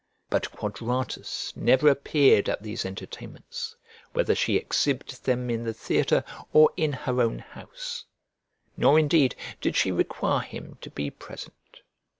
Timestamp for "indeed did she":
8.97-9.91